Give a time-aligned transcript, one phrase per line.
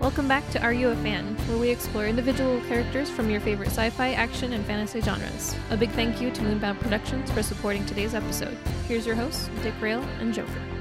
[0.00, 3.70] Welcome back to Are You a Fan, where we explore individual characters from your favorite
[3.70, 5.56] sci fi, action, and fantasy genres.
[5.70, 8.56] A big thank you to Moonbound Productions for supporting today's episode.
[8.86, 10.77] Here's your hosts, Dick Rail and Joker.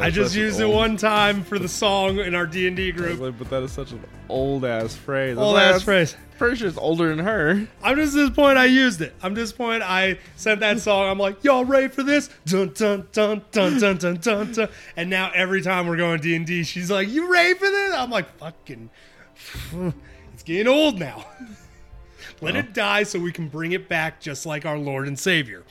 [0.00, 3.20] I just used it one time for the song in our D and D group.
[3.20, 5.36] Like, But that is such an old ass phrase.
[5.36, 6.16] Old ass phrase.
[6.38, 7.66] Pretty sure it's older than her.
[7.82, 9.14] I'm just disappointed I used it.
[9.22, 11.08] I'm disappointed I sent that song.
[11.08, 12.28] I'm like, y'all ready for this?
[12.44, 14.68] Dun dun dun dun dun dun dun dun.
[14.96, 17.94] And now every time we're going D and D, she's like, "You ready for this?"
[17.94, 18.90] I'm like, "Fucking,
[20.34, 21.24] it's getting old now.
[22.42, 25.64] Let it die so we can bring it back, just like our Lord and Savior."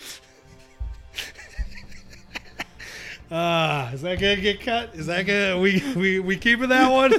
[3.32, 4.94] Ah, is that gonna get cut?
[4.94, 7.14] Is that gonna we we we keeping that one?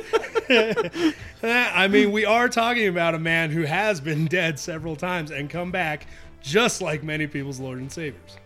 [1.42, 5.50] I mean, we are talking about a man who has been dead several times and
[5.50, 6.06] come back,
[6.40, 8.36] just like many people's Lord and Saviors.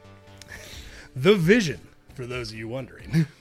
[1.14, 1.80] The Vision,
[2.14, 3.26] for those of you wondering.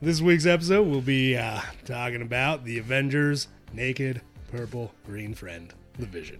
[0.00, 4.20] This week's episode, we'll be uh, talking about the Avengers' naked
[4.52, 6.38] purple green friend, the Vision.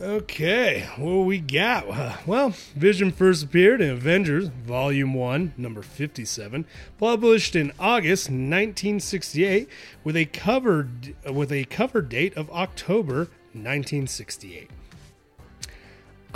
[0.00, 1.88] Okay, what we got?
[1.88, 6.64] Uh, Well, Vision first appeared in Avengers Volume 1, number 57,
[6.98, 9.68] published in August 1968
[10.02, 10.88] with a cover
[11.32, 14.68] with a cover date of October 1968.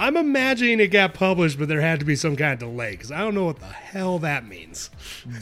[0.00, 3.10] I'm imagining it got published, but there had to be some kind of delay because
[3.10, 4.90] I don't know what the hell that means.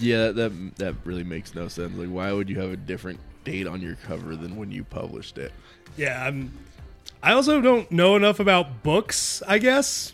[0.01, 1.95] Yeah, that that really makes no sense.
[1.95, 5.37] Like, why would you have a different date on your cover than when you published
[5.37, 5.53] it?
[5.99, 6.51] Yeah, I'm.
[7.23, 9.43] I also don't know enough about books.
[9.47, 10.13] I guess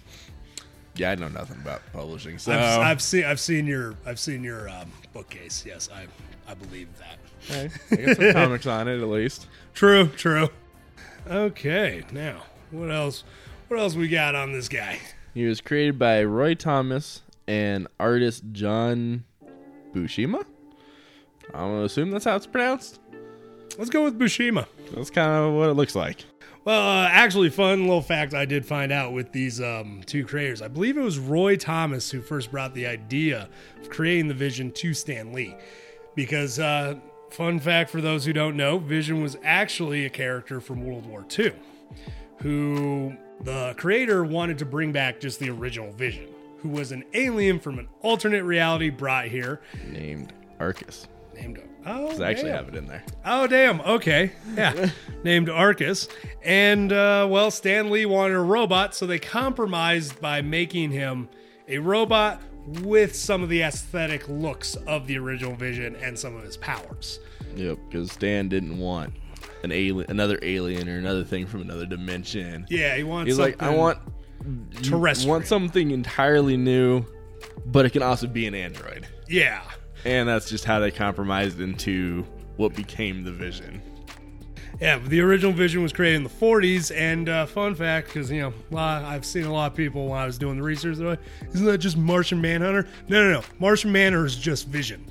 [0.95, 4.42] Yeah, I know nothing about publishing, so I've, I've seen I've seen your I've seen
[4.42, 5.64] your um, bookcase.
[5.67, 6.06] Yes, I
[6.50, 7.19] I believe that.
[7.41, 9.47] Hey, I get some comics on it at least.
[9.75, 10.48] True, true.
[11.28, 13.25] Okay, now what else?
[13.69, 14.98] What else we got on this guy?
[15.34, 19.25] He was created by Roy Thomas and artist John
[19.94, 20.44] Bushima.
[21.55, 23.00] I'm gonna assume that's how it's pronounced.
[23.78, 24.66] Let's go with Bushima.
[24.94, 26.25] That's kind of what it looks like.
[26.65, 30.62] Well, uh, actually, fun little fact I did find out with these um, two creators.
[30.62, 33.49] I believe it was Roy Thomas who first brought the idea
[33.81, 35.56] of creating the Vision to Stan Lee.
[36.15, 36.97] Because, uh,
[37.31, 41.25] fun fact for those who don't know, Vision was actually a character from World War
[41.37, 41.53] II
[42.43, 47.59] who the creator wanted to bring back just the original Vision, who was an alien
[47.59, 49.61] from an alternate reality brought here.
[49.89, 51.06] Named Aarkus.
[51.34, 51.62] Named.
[51.84, 52.65] Oh, I actually damn.
[52.65, 53.03] have it in there.
[53.25, 53.81] Oh damn!
[53.81, 54.91] Okay, yeah,
[55.25, 56.09] named Aarkus,
[56.43, 61.28] and uh, well, Stan Lee wanted a robot, so they compromised by making him
[61.69, 62.41] a robot
[62.82, 67.19] with some of the aesthetic looks of the original Vision and some of his powers.
[67.56, 69.12] Yep, because Stan didn't want
[69.64, 72.66] an alien, another alien, or another thing from another dimension.
[72.69, 73.28] Yeah, he wants.
[73.28, 73.99] He's like, I want
[74.82, 75.31] terrestrial.
[75.31, 77.04] want something entirely new,
[77.66, 79.62] but it can also be an android, Yeah,
[80.04, 82.24] and that's just how they compromised into
[82.56, 83.80] what became the Vision.
[84.80, 84.98] yeah.
[84.98, 88.52] The original Vision was created in the '40s, and uh, fun fact, because you know,
[88.70, 90.96] lot- I've seen a lot of people when I was doing the research.
[90.98, 91.20] They're like,
[91.52, 92.86] Isn't that just Martian Manhunter?
[93.08, 93.46] No, no, no.
[93.58, 95.04] Martian Manhunter is just Vision.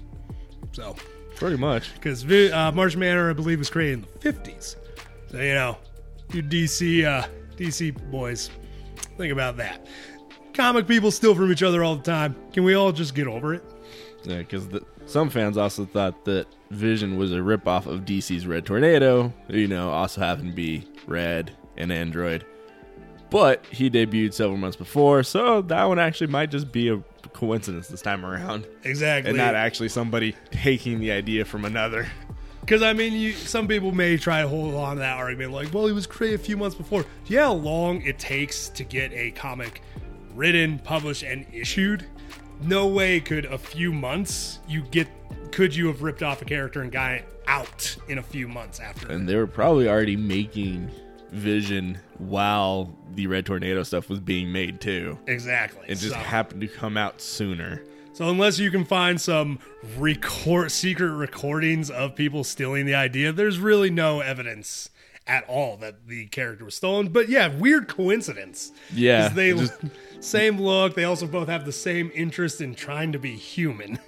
[0.72, 0.96] So.
[1.36, 1.92] Pretty much.
[1.96, 4.76] because uh, Martian Manhunter, I believe, was created in the fifties.
[5.32, 5.78] So you know,
[6.34, 8.52] you DC uh, DC boys,
[9.18, 9.88] think about that.
[10.54, 12.36] Comic people steal from each other all the time.
[12.54, 13.64] Can we all just get over it?
[14.24, 14.68] Yeah, because
[15.06, 19.68] some fans also thought that Vision was a ripoff of DC's Red Tornado, who, you
[19.68, 22.46] know, also happened to be red and android.
[23.30, 26.98] But he debuted several months before, so that one actually might just be a
[27.34, 29.30] coincidence this time around, Exactly.
[29.30, 32.08] and not actually somebody taking the idea from another.
[32.60, 35.74] Because I mean, you, some people may try to hold on to that argument, like,
[35.74, 37.04] well, he was created a few months before.
[37.04, 39.82] Do you know how long it takes to get a comic
[40.36, 42.06] written, published, and issued?
[42.62, 45.08] No way could a few months you get.
[45.52, 48.80] Could you have ripped off a character and got it out in a few months
[48.80, 49.12] after?
[49.12, 50.90] And they were probably already making
[51.32, 55.18] Vision while the Red Tornado stuff was being made too.
[55.28, 55.84] exactly.
[55.88, 57.84] It just So- happened to come out sooner.
[58.14, 59.60] So unless you can find some
[59.98, 64.90] record secret recordings of people stealing the idea, there's really no evidence
[65.28, 67.10] at all that the character was stolen.
[67.10, 68.72] But yeah, weird coincidence.
[68.94, 69.74] Yeah, they just-
[70.20, 70.96] same look.
[70.96, 74.00] They also both have the same interest in trying to be human.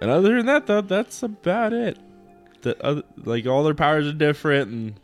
[0.00, 1.98] And other than that, though, that's about it.
[2.62, 4.94] The other, like all their powers are different, and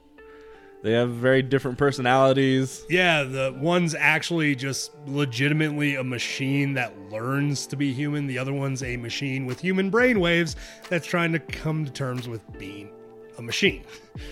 [0.83, 2.85] they have very different personalities.
[2.89, 8.27] Yeah, the one's actually just legitimately a machine that learns to be human.
[8.27, 10.55] The other one's a machine with human brainwaves
[10.89, 12.91] that's trying to come to terms with being
[13.39, 13.85] a machine.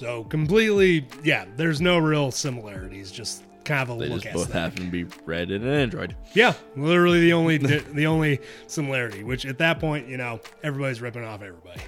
[0.00, 4.50] So completely, yeah, there's no real similarities, just kind of a They look just both
[4.50, 6.16] happen to be red and an android.
[6.32, 9.24] Yeah, literally the only the only similarity.
[9.24, 11.82] Which at that point, you know, everybody's ripping off everybody.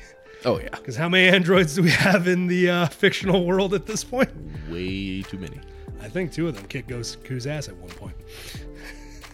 [0.44, 3.86] Oh yeah, Because how many androids do we have in the uh, fictional world at
[3.86, 4.28] this point?
[4.68, 5.58] way too many.
[6.02, 8.16] I think two of them kicked Goku's ass at one point.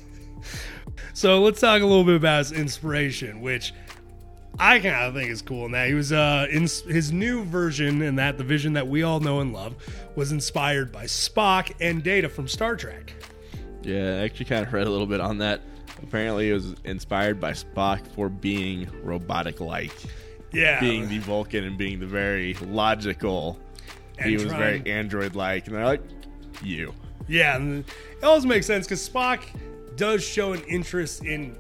[1.15, 3.73] so let's talk a little bit about his inspiration, which
[4.61, 5.67] I kind of think is cool.
[5.67, 9.03] In that he was uh, in his new version, and that the vision that we
[9.03, 9.75] all know and love
[10.17, 13.13] was inspired by Spock and Data from Star Trek.
[13.83, 15.61] Yeah, I actually kind of read a little bit on that.
[16.03, 19.93] Apparently, it was inspired by Spock for being robotic-like,
[20.53, 23.59] Yeah, being the Vulcan and being the very logical.
[24.23, 26.03] he was trying- very android-like, and they're like,
[26.65, 26.93] "You."
[27.29, 27.85] Yeah, and
[28.21, 29.43] it also makes sense because Spock
[29.97, 31.57] does show an interest in,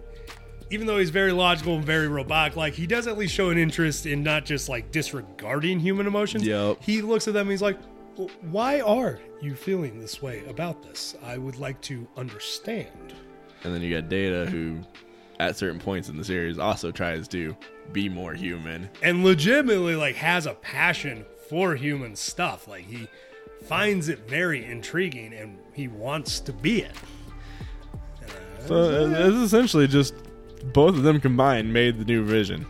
[0.71, 3.59] even though he's very logical and very robotic, like he does at least show an
[3.59, 6.45] interest in not just like disregarding human emotions.
[6.45, 6.79] Yep.
[6.83, 7.79] He looks at them and he's like,
[8.51, 11.17] "Why are you feeling this way about this?
[11.23, 13.15] I would like to understand."
[13.65, 14.79] And then you got Data, who,
[15.41, 17.57] at certain points in the series, also tries to
[17.93, 18.89] be more human.
[19.03, 22.69] And legitimately, like, has a passion for human stuff.
[22.69, 23.09] Like he
[23.65, 26.93] finds it very intriguing and he wants to be it.
[28.67, 30.15] So uh, it's essentially just
[30.73, 32.67] both of them combined made the new Vision.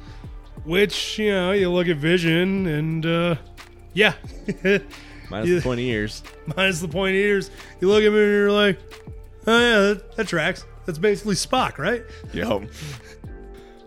[0.65, 3.37] Which you know, you look at Vision and uh,
[3.95, 4.15] yeah.
[5.31, 5.55] Minus Yeah.
[5.57, 6.23] the twenty years.
[6.57, 7.51] minus the point ears.
[7.81, 8.79] You look at me and you're like,
[9.47, 10.65] oh yeah, that, that tracks.
[10.87, 12.03] That's basically Spock, right?
[12.33, 12.71] Yep.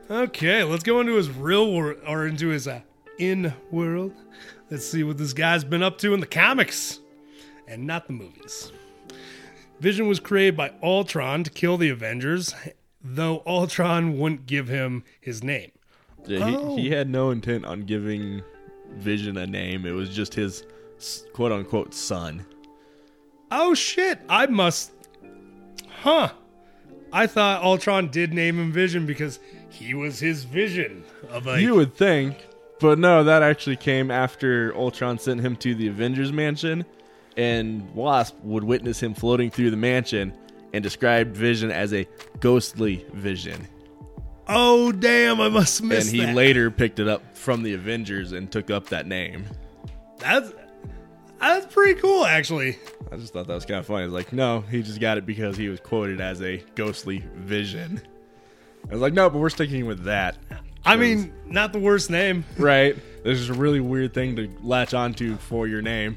[0.10, 2.82] Okay, let's go into his real world or into his uh,
[3.18, 4.14] in world.
[4.70, 7.00] Let's see what this guy's been up to in the comics
[7.66, 8.74] and not the movies.
[9.80, 12.54] Vision was created by Ultron to kill the Avengers,
[13.04, 15.72] though Ultron wouldn't give him his name.
[16.28, 16.76] Yeah, he, Oh.
[16.78, 18.42] he had no intent on giving
[18.96, 19.86] Vision a name.
[19.86, 20.66] It was just his
[21.34, 22.46] quote unquote son.
[23.50, 24.92] Oh shit, I must.
[26.02, 26.32] Huh.
[27.14, 29.40] I thought Ultron did name him Vision because
[29.70, 31.62] he was his vision of a.
[31.62, 32.38] You would think,
[32.80, 36.86] but no, that actually came after Ultron sent him to the Avengers mansion,
[37.36, 40.34] and Wasp would witness him floating through the mansion
[40.74, 42.08] and described Vision as a
[42.40, 43.68] ghostly vision.
[44.48, 46.36] oh damn, I must have And he that.
[46.36, 49.46] later picked it up from the Avengers and took up that name.
[50.20, 50.52] That's
[51.40, 52.78] that's pretty cool, actually.
[53.12, 54.04] I just thought that was kind of funny.
[54.04, 57.24] I was like, no, he just got it because he was quoted as a ghostly
[57.36, 58.00] vision.
[58.90, 60.38] I was like, no, but we're sticking with that.
[60.86, 62.44] I mean, not the worst name.
[62.58, 62.96] Right?
[63.24, 66.16] This is a really weird thing to latch onto for your name.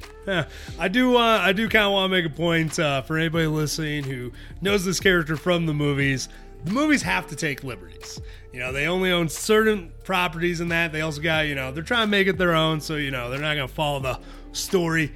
[0.79, 1.17] I do.
[1.17, 4.33] Uh, I do kind of want to make a point uh, for anybody listening who
[4.61, 6.29] knows this character from the movies.
[6.65, 8.21] The movies have to take liberties.
[8.53, 10.93] You know, they only own certain properties in that.
[10.93, 13.29] They also got, you know, they're trying to make it their own, so you know
[13.29, 14.19] they're not going to follow the
[14.53, 15.13] story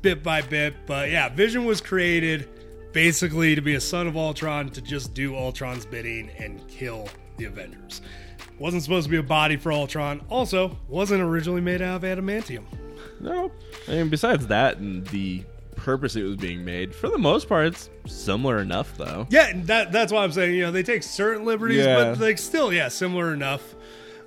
[0.00, 0.74] bit by bit.
[0.86, 2.48] But yeah, Vision was created
[2.92, 7.46] basically to be a son of Ultron to just do Ultron's bidding and kill the
[7.46, 8.02] Avengers.
[8.62, 10.22] Wasn't supposed to be a body for Ultron.
[10.30, 12.62] Also, wasn't originally made out of adamantium.
[13.20, 13.50] No.
[13.88, 15.42] I mean, besides that and the
[15.74, 19.26] purpose it was being made, for the most part, it's similar enough, though.
[19.30, 20.54] Yeah, and that that's why I'm saying.
[20.54, 21.96] You know, they take certain liberties, Yeah.
[22.12, 23.74] but like still, yeah, similar enough.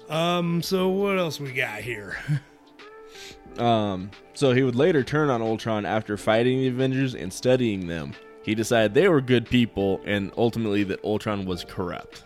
[0.09, 2.17] Um, so what else we got here?
[3.57, 8.11] Um, so he would later turn on Ultron after fighting the Avengers and studying them.
[8.43, 12.25] He decided they were good people and ultimately that Ultron was corrupt.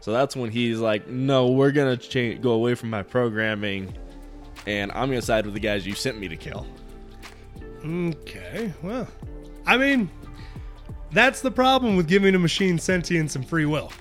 [0.00, 3.92] So that's when he's like, "No, we're gonna change, go away from my programming,
[4.66, 6.66] and I'm gonna side with the guys you sent me to kill."
[7.84, 9.08] Okay, well,
[9.66, 10.10] I mean,
[11.12, 13.92] that's the problem with giving a machine sentience and free will.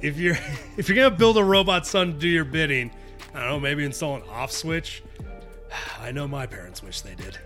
[0.00, 0.38] If you're
[0.76, 2.90] if you're gonna build a robot son to do your bidding,
[3.34, 5.02] I don't know, maybe install an off switch.
[6.00, 7.38] I know my parents wish they did.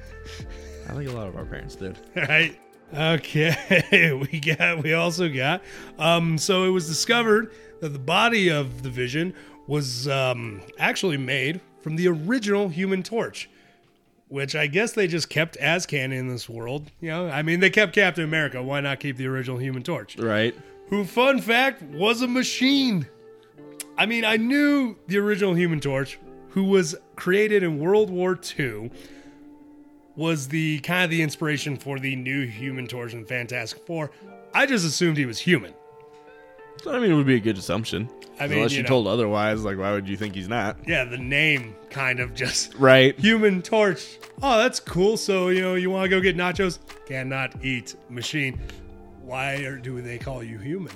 [0.89, 1.99] I think a lot of our parents did.
[2.17, 2.59] right?
[2.93, 5.63] Okay, we got we also got
[5.99, 9.35] um so it was discovered that the body of the vision
[9.67, 13.49] was um actually made from the original human torch
[14.31, 16.91] which I guess they just kept as canon in this world.
[17.01, 18.63] You know, I mean, they kept Captain America.
[18.63, 20.17] Why not keep the original Human Torch?
[20.17, 20.55] Right?
[20.89, 23.09] Who, fun fact, was a machine.
[23.99, 26.19] I mean, I knew the original Human Torch,
[26.51, 28.93] who was created in World War II,
[30.21, 34.11] was the kind of the inspiration for the new Human Torch in Fantastic Four.
[34.53, 35.73] I just assumed he was human.
[36.87, 38.07] I mean, it would be a good assumption.
[38.39, 38.91] I mean, unless you you know.
[38.91, 40.77] told otherwise, like, why would you think he's not?
[40.87, 43.19] Yeah, the name kind of just Right?
[43.19, 44.19] Human Torch.
[44.43, 45.17] Oh, that's cool.
[45.17, 46.81] So, you know, you want to go get nachos?
[47.07, 48.61] Cannot eat machine.
[49.23, 50.93] Why do they call you human?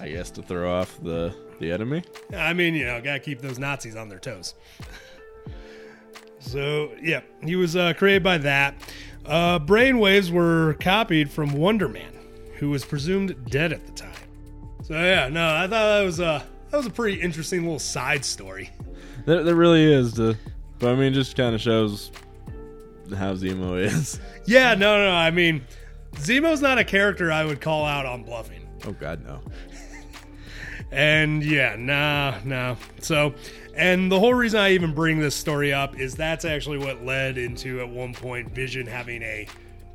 [0.00, 2.02] I guess to throw off the the enemy.
[2.36, 4.54] I mean, you know, gotta keep those Nazis on their toes.
[6.46, 8.74] So, yeah, he was uh, created by that.
[9.24, 12.12] Uh, brainwaves were copied from Wonder Man,
[12.54, 14.12] who was presumed dead at the time.
[14.82, 18.24] So yeah, no, I thought that was a that was a pretty interesting little side
[18.24, 18.70] story.
[19.24, 20.12] There, there really is.
[20.14, 20.36] To,
[20.78, 22.12] but I mean, just kind of shows
[23.16, 24.20] how Zemo is.
[24.48, 25.66] Yeah, no, no, I mean,
[26.12, 28.64] Zemo's not a character I would call out on bluffing.
[28.86, 29.40] Oh God, no.
[30.92, 32.76] And yeah, nah, nah.
[33.00, 33.34] So,
[33.76, 37.38] and the whole reason I even bring this story up is that's actually what led
[37.38, 39.46] into at one point Vision having a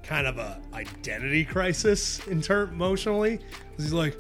[0.04, 3.38] kind of a identity crisis in turn emotionally.
[3.38, 4.18] 'Cause He's like,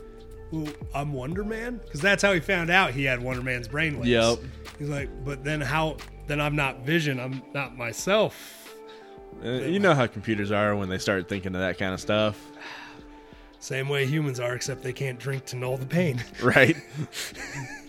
[0.51, 4.05] well, I'm Wonder Man because that's how he found out he had Wonder Man's brainwaves.
[4.05, 4.39] Yep.
[4.79, 5.97] He's like, but then how?
[6.27, 7.19] Then I'm not Vision.
[7.19, 8.57] I'm not myself.
[9.43, 12.39] Uh, you know how computers are when they start thinking of that kind of stuff,
[13.59, 16.23] Same way humans are, except they can't drink to null the pain.
[16.43, 16.75] right?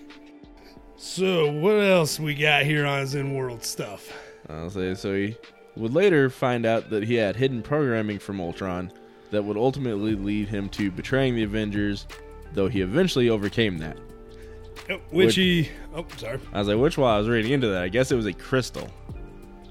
[1.04, 4.12] So what else we got here on his in-world stuff?
[4.48, 5.12] I'll say so.
[5.12, 5.36] He
[5.74, 8.92] would later find out that he had hidden programming from Ultron
[9.32, 12.06] that would ultimately lead him to betraying the Avengers,
[12.52, 13.98] though he eventually overcame that.
[14.88, 15.70] Oh, Which he?
[15.92, 16.38] Oh, sorry.
[16.52, 18.32] I was like, which while I was reading into that, I guess it was a
[18.32, 18.88] crystal.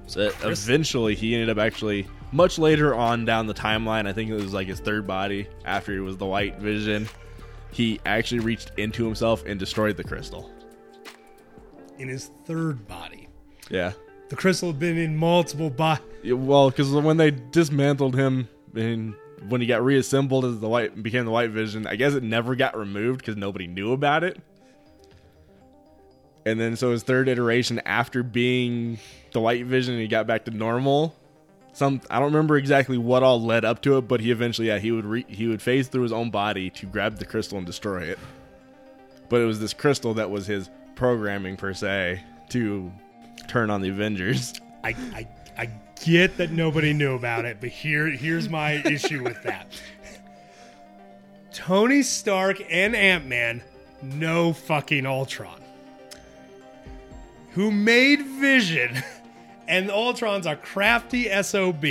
[0.08, 4.06] So eventually, he ended up actually much later on down the timeline.
[4.06, 7.08] I think it was like his third body after it was the White Vision.
[7.72, 10.52] He actually reached into himself and destroyed the crystal.
[11.98, 13.28] In his third body,
[13.70, 13.94] Yeah.
[14.30, 16.04] the crystal had been in multiple bodies.
[16.34, 19.14] Well, because when they dismantled him and
[19.50, 22.56] when he got reassembled as the white became the White Vision, I guess it never
[22.56, 24.38] got removed because nobody knew about it.
[26.46, 28.98] And then so his third iteration after being
[29.32, 31.16] the White Vision, he got back to normal.
[31.74, 34.80] Some I don't remember exactly what all led up to it, but he eventually yeah
[34.80, 37.66] he would re, he would phase through his own body to grab the crystal and
[37.66, 38.20] destroy it.
[39.30, 42.92] But it was this crystal that was his programming per se to
[43.48, 44.54] turn on the Avengers.
[44.84, 45.70] I, I, I
[46.04, 49.68] get that nobody knew about it, but here, here's my issue with that.
[51.54, 53.62] Tony Stark and Ant Man
[54.02, 55.62] know fucking Ultron,
[57.52, 59.04] who made Vision,
[59.68, 61.86] and Ultron's a crafty sob.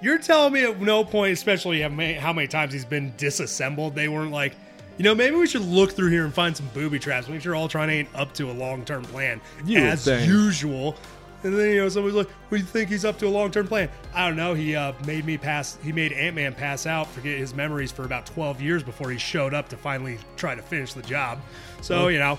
[0.00, 3.94] You're telling me at no point, especially how many, how many times he's been disassembled,
[3.94, 4.54] they weren't like,
[4.96, 7.28] you know, maybe we should look through here and find some booby traps.
[7.28, 10.96] Make sure Ultron ain't up to a long term plan You as usual.
[11.42, 13.50] And then you know somebody's like, "What do you think he's up to a long
[13.50, 14.54] term plan?" I don't know.
[14.54, 15.76] He uh, made me pass.
[15.82, 19.18] He made Ant Man pass out, forget his memories for about twelve years before he
[19.18, 21.40] showed up to finally try to finish the job.
[21.82, 22.38] So you know,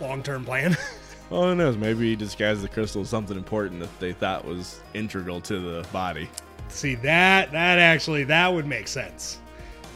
[0.00, 0.76] long term plan.
[1.30, 1.78] Well, who knows?
[1.78, 5.88] Maybe he disguised the crystal as something important that they thought was integral to the
[5.90, 6.28] body.
[6.68, 9.40] See that that actually that would make sense.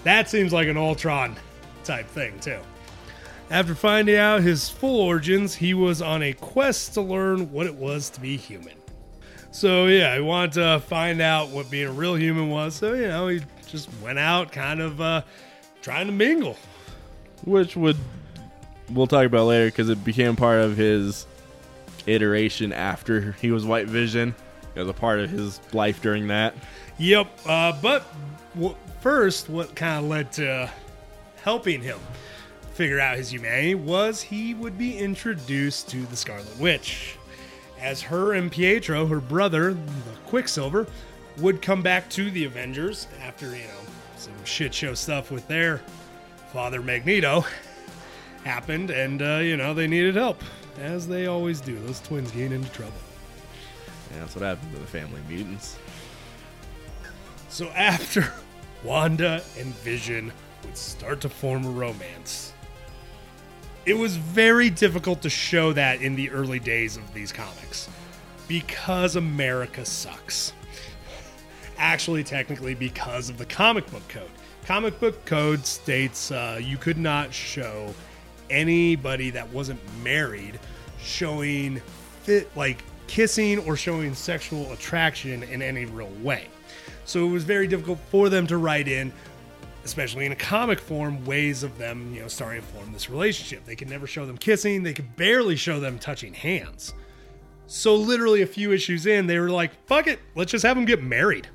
[0.04, 1.36] That seems like an Ultron
[1.88, 2.60] type thing too.
[3.50, 7.74] After finding out his full origins, he was on a quest to learn what it
[7.74, 8.74] was to be human.
[9.50, 12.74] So yeah, he wanted to find out what being a real human was.
[12.74, 15.22] So you know, he just went out, kind of uh,
[15.82, 16.56] trying to mingle.
[17.44, 17.96] Which would
[18.90, 21.26] we'll talk about later because it became part of his
[22.06, 24.34] iteration after he was White Vision.
[24.74, 26.54] It was a part of his life during that.
[26.98, 27.28] Yep.
[27.46, 28.04] Uh, but
[28.54, 30.70] w- first, what kind of led to
[31.48, 31.98] helping him
[32.74, 37.16] figure out his humanity was he would be introduced to the Scarlet Witch.
[37.80, 40.86] As her and Pietro, her brother, the Quicksilver,
[41.38, 43.80] would come back to the Avengers after, you know,
[44.18, 45.80] some shit show stuff with their
[46.52, 47.46] father Magneto
[48.44, 50.42] happened, and, uh, you know, they needed help.
[50.78, 51.78] As they always do.
[51.78, 52.92] Those twins get into trouble.
[54.12, 55.78] Yeah, that's what happened to the Family Mutants.
[57.48, 58.34] So after
[58.84, 60.30] Wanda and Vision
[60.76, 62.52] start to form a romance,
[63.86, 67.88] it was very difficult to show that in the early days of these comics
[68.48, 70.52] because America sucks.
[71.76, 74.30] Actually, technically, because of the comic book code.
[74.64, 77.94] Comic book code states uh, you could not show
[78.50, 80.58] anybody that wasn't married
[81.00, 81.80] showing
[82.22, 86.48] fit like kissing or showing sexual attraction in any real way.
[87.04, 89.12] So it was very difficult for them to write in,
[89.88, 93.64] especially in a comic form, ways of them, you know, starting to form this relationship.
[93.64, 96.94] They could never show them kissing, they could barely show them touching hands.
[97.66, 100.84] So literally a few issues in, they were like, fuck it, let's just have them
[100.84, 101.48] get married.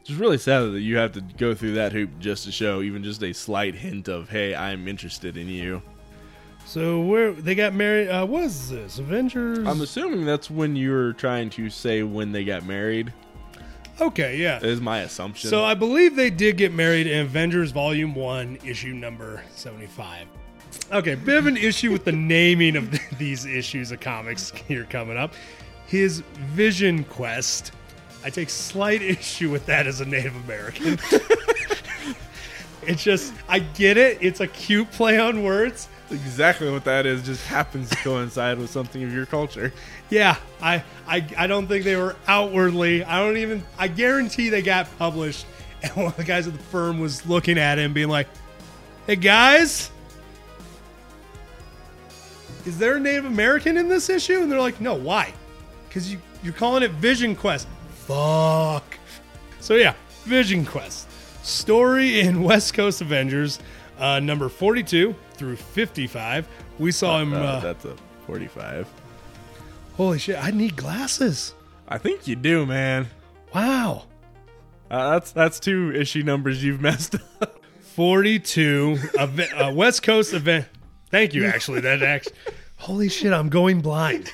[0.00, 3.02] It's really sad that you have to go through that hoop just to show even
[3.02, 5.82] just a slight hint of, hey, I'm interested in you.
[6.66, 8.98] So where they got married uh what is this?
[8.98, 13.12] Avengers I'm assuming that's when you were trying to say when they got married.
[14.00, 14.60] Okay, yeah.
[14.60, 15.50] Is my assumption.
[15.50, 20.26] So I believe they did get married in Avengers Volume 1, issue number 75.
[20.92, 25.16] Okay, bit of an issue with the naming of these issues of comics here coming
[25.16, 25.34] up.
[25.86, 26.20] His
[26.54, 27.72] Vision Quest
[28.24, 30.98] I take slight issue with that as a Native American.
[32.82, 34.18] it's just, I get it.
[34.20, 35.88] It's a cute play on words.
[36.10, 37.22] Exactly what that is.
[37.22, 39.72] Just happens to coincide with something of your culture.
[40.08, 43.04] Yeah, I, I, I don't think they were outwardly.
[43.04, 43.62] I don't even.
[43.78, 45.46] I guarantee they got published,
[45.82, 48.28] and one of the guys at the firm was looking at him, being like,
[49.06, 49.90] "Hey guys,
[52.66, 55.32] is there a Native American in this issue?" And they're like, "No, why?
[55.88, 57.68] Because you you're calling it Vision Quest.
[58.06, 58.96] Fuck."
[59.60, 61.08] So yeah, Vision Quest
[61.42, 63.58] story in West Coast Avengers,
[63.98, 66.46] uh, number forty-two through fifty-five.
[66.78, 67.32] We saw him.
[67.32, 68.86] Uh, Uh, that's a 45.
[69.96, 70.36] holy shit!
[70.42, 71.54] I need glasses.
[71.88, 73.08] I think you do, man.
[73.54, 74.04] Wow.
[74.90, 77.58] Uh, that's that's two issue numbers you've messed up.
[77.94, 80.66] 42 eve- uh, West Coast event.
[81.10, 81.80] Thank you, actually.
[81.80, 82.34] That actually.
[82.76, 84.30] Holy shit, I'm going blind.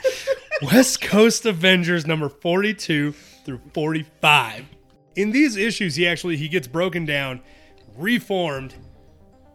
[0.63, 3.13] West Coast Avengers number 42
[3.45, 4.65] through 45.
[5.17, 7.41] In these issues, he actually he gets broken down,
[7.97, 8.75] reformed,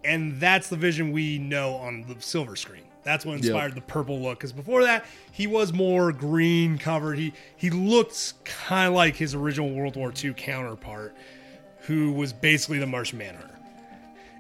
[0.04, 2.84] and that's the vision we know on the silver screen.
[3.04, 4.40] That's what inspired the purple look.
[4.40, 7.18] Because before that, he was more green covered.
[7.18, 11.16] He he looked kind of like his original World War II counterpart,
[11.80, 13.50] who was basically the Martian Manhunter.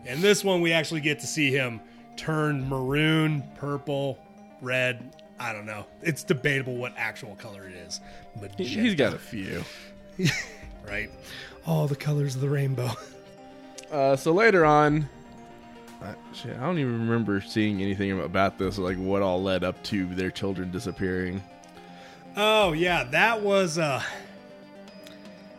[0.05, 1.79] And this one, we actually get to see him
[2.17, 4.19] turn maroon, purple,
[4.61, 5.15] red.
[5.39, 5.85] I don't know.
[6.03, 7.99] It's debatable what actual color it is.
[8.39, 9.63] But He's got a few.
[10.87, 11.09] right.
[11.65, 12.91] All the colors of the rainbow.
[13.91, 15.09] Uh, so later on,
[16.01, 19.81] uh, shit, I don't even remember seeing anything about this, like what all led up
[19.83, 21.41] to their children disappearing.
[22.35, 23.77] Oh yeah, that was.
[23.77, 24.01] uh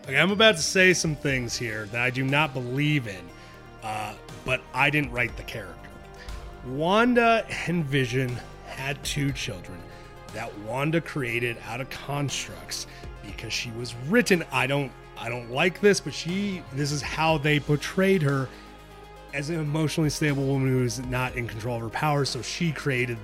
[0.05, 3.25] Okay, I'm about to say some things here that I do not believe in,
[3.85, 5.79] uh, but I didn't write the character.
[6.67, 9.81] Wanda and Vision had two children
[10.35, 12.89] that Wanda created out of constructs
[13.25, 14.45] because she was written.
[14.51, 14.91] I don't.
[15.17, 16.63] I don't like this, but she.
[16.73, 18.49] This is how they portrayed her
[19.35, 22.29] as an emotionally stable woman who is not in control of her powers.
[22.29, 23.19] So she created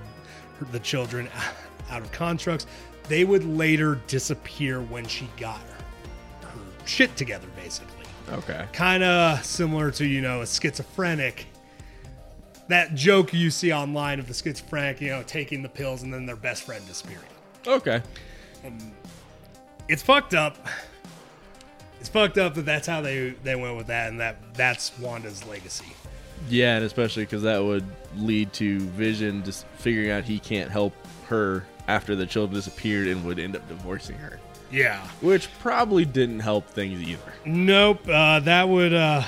[0.73, 1.29] the children
[1.91, 2.67] out of constructs.
[3.09, 7.95] They would later disappear when she got her, her shit together, basically.
[8.31, 8.67] Okay.
[8.73, 11.47] Kind of similar to, you know, a schizophrenic.
[12.69, 16.27] That joke you see online of the schizophrenic, you know, taking the pills and then
[16.27, 17.25] their best friend disappearing.
[17.67, 18.03] Okay.
[19.89, 20.67] It's fucked up.
[22.01, 25.45] It's fucked up that that's how they they went with that, and that that's Wanda's
[25.47, 25.87] legacy.
[26.49, 27.85] Yeah, and especially because that would
[28.17, 30.95] lead to Vision just figuring out he can't help
[31.27, 34.39] her after the children disappeared and would end up divorcing her,
[34.71, 35.01] Yeah.
[35.21, 37.33] which probably didn't help things either.
[37.45, 38.07] Nope.
[38.09, 38.93] Uh, that would.
[38.95, 39.23] Uh,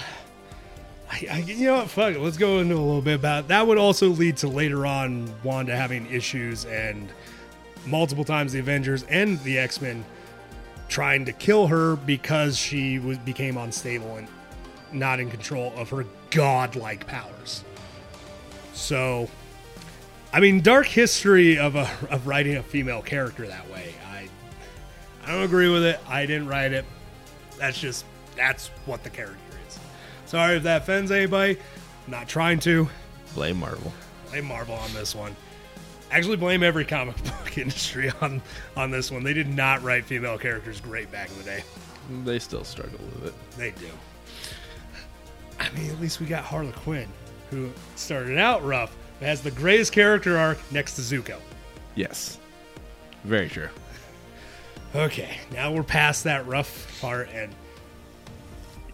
[1.11, 1.91] I, I, you know what?
[1.91, 2.21] Fuck it.
[2.21, 3.67] Let's go into a little bit about that.
[3.67, 7.09] Would also lead to later on Wanda having issues and
[7.87, 10.05] multiple times the Avengers and the X Men
[10.89, 14.29] trying to kill her because she was became unstable and
[14.93, 17.65] not in control of her godlike powers.
[18.73, 19.29] So,
[20.33, 23.95] I mean, dark history of a of writing a female character that way.
[24.11, 24.29] I
[25.25, 26.01] I don't agree with it.
[26.09, 26.85] I didn't write it.
[27.59, 28.05] That's just
[28.37, 29.37] that's what the character
[29.69, 29.79] is.
[30.27, 31.59] Sorry if that offends anybody.
[32.07, 32.89] I'm not trying to.
[33.35, 33.93] Blame Marvel.
[34.31, 35.37] Blame Marvel on this one.
[36.11, 38.41] Actually, blame every comic book industry on
[38.77, 39.23] on this one.
[39.23, 41.65] They did not write female characters great back in the day.
[42.25, 43.35] They still struggle with it.
[43.57, 43.91] They do.
[45.61, 47.09] I mean, at least we got Harley Quinn,
[47.51, 51.39] who started out rough, but has the greatest character arc next to Zuko.
[51.95, 52.39] Yes.
[53.25, 53.69] Very true.
[54.95, 57.55] Okay, now we're past that rough part, and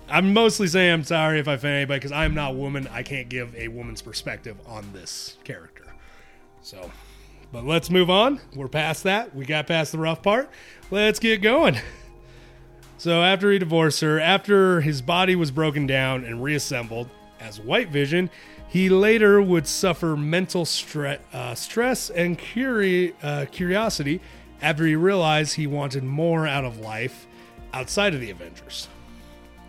[0.08, 2.88] I'm mostly saying I'm sorry if I offend anybody because I'm not a woman.
[2.92, 5.84] I can't give a woman's perspective on this character.
[6.62, 6.90] So,
[7.52, 8.40] but let's move on.
[8.54, 9.34] We're past that.
[9.34, 10.50] We got past the rough part.
[10.90, 11.78] Let's get going.
[13.06, 17.88] So, after he divorced her, after his body was broken down and reassembled as White
[17.90, 18.30] Vision,
[18.66, 24.20] he later would suffer mental stre- uh, stress and curi- uh, curiosity
[24.60, 27.28] after he realized he wanted more out of life
[27.72, 28.88] outside of the Avengers.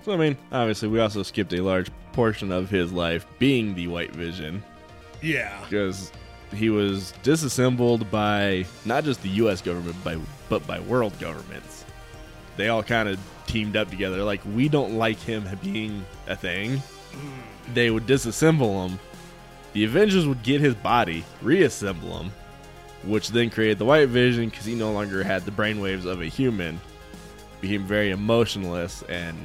[0.03, 3.87] So, I mean, obviously, we also skipped a large portion of his life being the
[3.87, 4.63] White Vision
[5.21, 5.55] Yeah.
[5.69, 6.11] because
[6.55, 9.61] he was disassembled by not just the U.S.
[9.61, 10.17] government, by,
[10.49, 11.85] but by world governments.
[12.57, 14.23] They all kind of teamed up together.
[14.23, 16.81] Like, we don't like him being a thing.
[17.73, 18.99] They would disassemble him.
[19.73, 22.31] The Avengers would get his body, reassemble him,
[23.03, 26.25] which then created the White Vision because he no longer had the brainwaves of a
[26.25, 26.81] human.
[27.61, 29.37] Became very emotionless and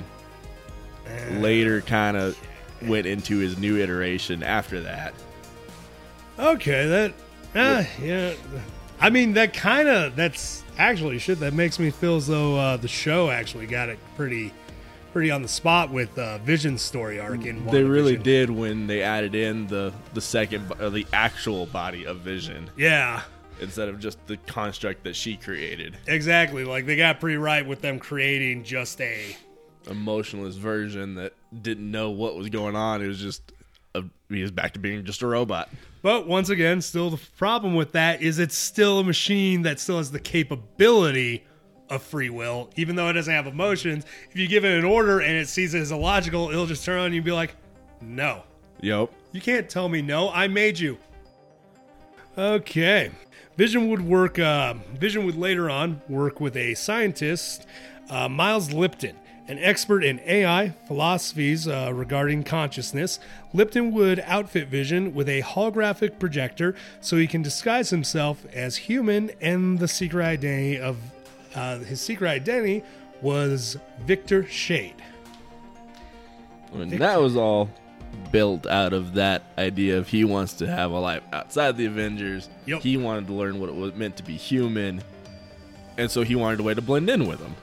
[1.33, 2.39] later kind of
[2.83, 5.15] went into his new iteration after that.
[6.39, 7.15] Okay, that.
[7.55, 8.33] Ah, yeah.
[9.01, 11.41] I mean, that kind of that's actually shit.
[11.41, 14.53] That makes me feel as though uh, the show actually got it pretty,
[15.13, 17.65] pretty on the spot with uh, Vision's story arc in.
[17.67, 22.19] They really did when they added in the the second or the actual body of
[22.21, 23.23] Vision Yeah,
[23.61, 26.65] instead of just the construct that she created, exactly.
[26.65, 29.37] Like they got pretty right with them creating just a.
[29.91, 33.03] emotionless version that didn't know what was going on.
[33.03, 33.43] It was just
[33.95, 35.69] a, he was back to being just a robot.
[36.03, 39.99] But once again, still the problem with that is it's still a machine that still
[39.99, 41.45] has the capability
[41.89, 44.05] of free will, even though it doesn't have emotions.
[44.31, 46.99] If you give it an order and it sees it as illogical, it'll just turn
[46.99, 47.55] on you and be like,
[48.01, 48.43] "No,
[48.83, 49.13] Yep.
[49.31, 50.31] You can't tell me no.
[50.31, 50.99] I made you.
[52.37, 53.11] Okay.
[53.57, 54.39] Vision would work.
[54.39, 57.67] Uh, Vision would later on work with a scientist,
[58.11, 59.17] uh, Miles Lipton,
[59.53, 63.21] an expert in AI philosophies uh, regarding consciousness.
[63.53, 69.31] Lipton would outfit Vision with a holographic projector so he can disguise himself as human,
[69.43, 70.97] and the secret identity of
[71.55, 72.83] uh, his secret identity
[73.21, 74.97] was Victor Shade.
[76.73, 77.69] And that was all
[78.31, 82.49] built out of that idea of he wants to have a life outside the Avengers.
[82.65, 82.81] Yep.
[82.81, 85.03] He wanted to learn what it was meant to be human,
[85.99, 87.55] and so he wanted a way to blend in with them.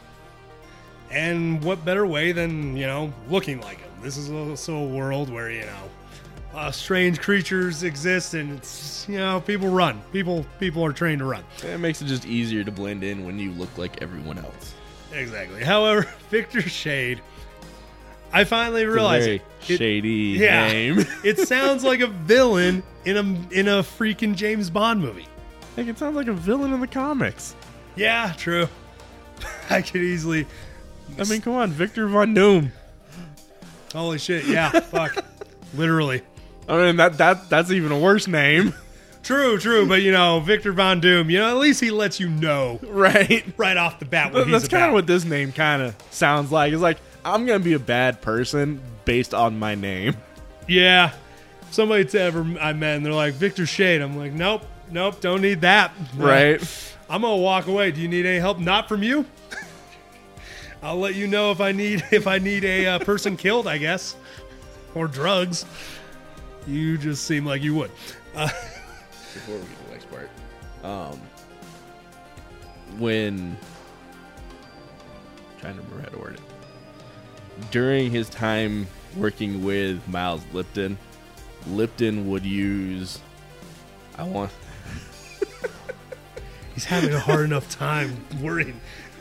[1.12, 3.90] And what better way than, you know, looking like him?
[4.02, 5.90] This is also a world where, you know,
[6.54, 10.02] uh, strange creatures exist and it's, you know, people run.
[10.12, 11.44] People people are trained to run.
[11.64, 14.74] It makes it just easier to blend in when you look like everyone else.
[15.14, 15.64] Exactly.
[15.64, 17.22] However, Victor Shade,
[18.32, 20.68] I finally realized very it, shady yeah.
[20.68, 21.00] name.
[21.24, 25.28] it sounds like a villain in a in a freaking James Bond movie.
[25.78, 27.56] like it sounds like a villain in the comics.
[27.96, 28.68] Yeah, true.
[29.70, 30.46] I could easily
[31.18, 32.72] I mean, come on, Victor Von Doom.
[33.94, 35.24] Holy shit, yeah, fuck.
[35.76, 36.22] Literally.
[36.68, 38.74] I mean, that that that's even a worse name,
[39.24, 42.30] True, true, but you know, Victor Von Doom, you know, at least he lets you
[42.30, 43.46] know right?
[43.58, 44.90] right off the bat what he's That's kind about.
[44.90, 46.72] of what this name kind of sounds like.
[46.74, 50.16] It's like I'm gonna be a bad person based on my name.
[50.68, 51.14] yeah.
[51.72, 54.02] Somebody to ever I met and they're like, Victor Shade.
[54.02, 55.92] I'm like, nope, nope, don't need that.
[56.16, 56.60] Right.
[57.10, 57.92] I'm gonna walk away.
[57.92, 58.58] Do you need any help?
[58.58, 59.26] Not from you.
[60.82, 63.78] I'll let you know if I need if I need a uh, person killed, I
[63.78, 64.16] guess,
[64.96, 65.66] or drugs.
[66.68, 67.92] You just seem like you would.
[68.34, 70.30] Before we get to the next part,
[70.84, 71.20] um,
[72.98, 73.58] when
[75.60, 76.42] trying to remember how to word it
[77.72, 78.88] during his time
[79.18, 80.98] working with Miles Lipton,
[81.68, 83.20] Lipton would use.
[84.18, 84.52] I want
[86.74, 88.80] He's having a hard enough time worrying.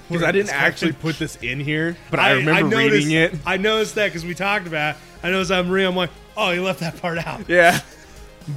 [0.08, 3.34] Because I didn't actually put this in here, but I, remember noticed, reading it.
[3.44, 4.96] I noticed that because we talked about.
[4.96, 5.00] it.
[5.22, 5.88] I noticed I'm reading.
[5.88, 7.42] I'm like, oh, he left that part out.
[7.48, 7.80] Yeah.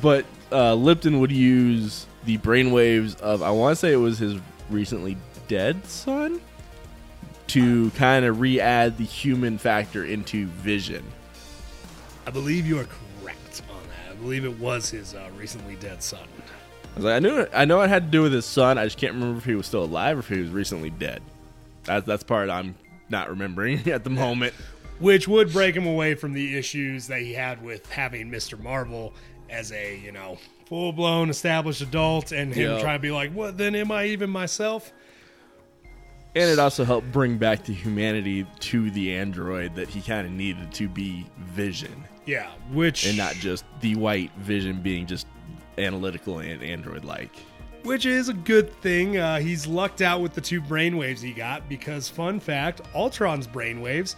[0.02, 4.40] But uh, Lipton would use the brainwaves of, I want to say it was his
[4.70, 5.18] recently
[5.50, 6.40] dead son,
[7.48, 11.04] to kind of re add the human factor into Vision.
[12.26, 14.12] I believe you are correct on that.
[14.12, 16.22] I believe it was his uh, recently dead son.
[16.94, 18.78] I was like, I knew it, I know it had to do with his son.
[18.78, 21.22] I just can't remember if he was still alive or if he was recently dead.
[21.86, 22.76] That's that's part I'm
[23.10, 24.54] not remembering at the moment.
[25.00, 28.62] which would break him away from the issues that he had with having Mr.
[28.62, 29.14] Marvel
[29.50, 32.80] as a, you know, full blown established adult and him Yeah.
[32.82, 34.94] trying to be like, what then am I even myself?
[36.34, 40.32] And it also helped bring back the humanity to the android that he kind of
[40.32, 42.06] needed to be Vision.
[42.26, 45.26] Yeah, which and not just the white vision being just
[45.78, 47.32] analytical and android like.
[47.84, 49.18] Which is a good thing.
[49.18, 54.16] Uh, he's lucked out with the two brainwaves he got because, fun fact, Ultron's brainwaves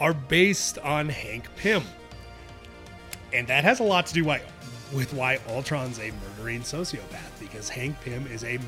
[0.00, 1.82] are based on Hank Pym,
[3.32, 4.40] and that has a lot to do why,
[4.94, 8.58] with why Ultron's a murdering sociopath because Hank Pym is a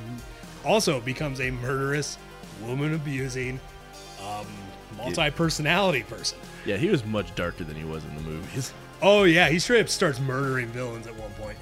[0.65, 2.19] also becomes a murderous,
[2.63, 3.59] woman abusing,
[4.27, 4.47] um,
[4.97, 6.39] multi personality person.
[6.67, 8.73] Yeah, he was much darker than he was in the movies.
[9.03, 11.57] Oh yeah, he straight up starts murdering villains at one point.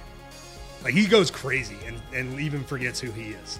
[0.83, 3.59] Like he goes crazy and, and even forgets who he is.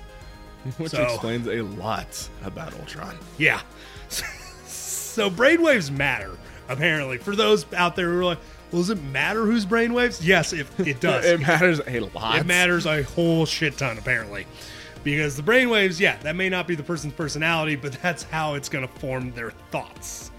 [0.77, 3.17] Which So- explains a lot about Ultron.
[3.39, 3.61] Yeah.
[4.09, 6.37] so brainwaves matter,
[6.69, 7.19] apparently.
[7.19, 8.39] For those out there who are like,
[8.71, 10.21] well, does it matter whose brainwaves?
[10.23, 11.25] Yes, it, it does.
[11.25, 12.39] It matters a lot.
[12.39, 14.47] It matters a whole shit ton, apparently.
[15.05, 18.69] Because the brainwaves, yeah, that may not be the person's personality, but that's how it's
[18.69, 20.31] going to form their thoughts.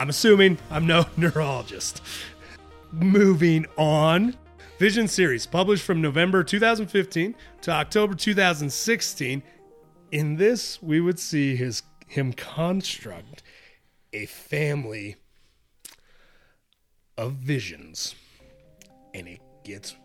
[0.00, 2.00] I'm assuming I'm no neurologist.
[2.92, 4.34] Moving on.
[4.80, 9.42] Vision series published from November 2015 to October 2016.
[10.10, 13.42] In this, we would see his him construct
[14.14, 15.16] a family
[17.18, 18.14] of visions.
[19.12, 19.96] And it gets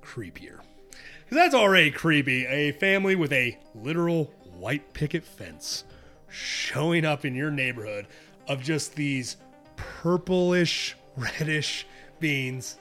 [0.00, 0.60] creepier.
[0.90, 2.46] Because that's already creepy.
[2.46, 5.82] A family with a literal white picket fence
[6.28, 8.06] showing up in your neighborhood
[8.46, 9.38] of just these
[9.74, 11.84] purplish, reddish
[12.20, 12.76] beings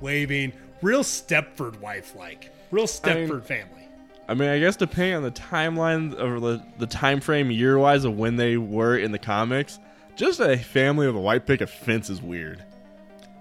[0.00, 0.52] waving.
[0.80, 2.50] Real Stepford wife like.
[2.70, 3.88] Real Stepford family.
[4.28, 8.04] I mean, I guess depending on the timeline or the, the time frame year wise
[8.04, 9.78] of when they were in the comics,
[10.16, 12.64] just a family with a white picket fence is weird.